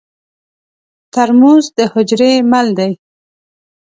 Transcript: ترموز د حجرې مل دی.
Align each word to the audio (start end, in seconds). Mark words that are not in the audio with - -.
ترموز 1.13 1.65
د 1.77 1.79
حجرې 1.93 2.31
مل 2.51 2.67
دی. 2.77 2.91